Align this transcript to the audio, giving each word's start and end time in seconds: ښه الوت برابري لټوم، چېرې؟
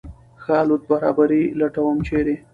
ښه 0.43 0.53
الوت 0.61 0.83
برابري 0.89 1.43
لټوم، 1.59 1.97
چېرې؟ 2.07 2.35